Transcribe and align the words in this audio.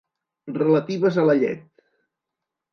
Relatives 0.55 1.21
a 1.25 1.27
la 1.31 1.37
llet. 1.43 1.63